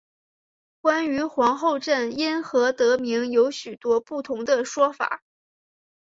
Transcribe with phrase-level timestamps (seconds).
[0.81, 5.21] 关于皇后镇因何得名有很多不同的说法。